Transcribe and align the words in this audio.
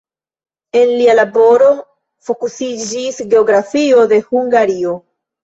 En 0.77 0.93
lia 1.01 1.13
laboro 1.19 1.67
fokusiĝis 2.31 3.21
geografio 3.35 4.09
de 4.15 4.21
Hungario. 4.33 4.97